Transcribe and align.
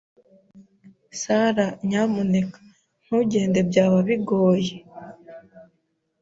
Sara, 1.21 1.67
nyamuneka 1.87 2.59
ntugende, 3.03 3.59
byaba 3.69 3.97
bigoye 4.07 4.75